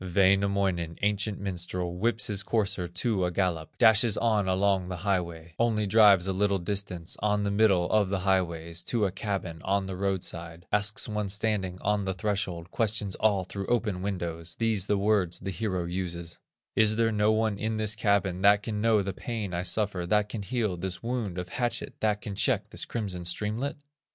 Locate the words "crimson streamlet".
22.85-23.77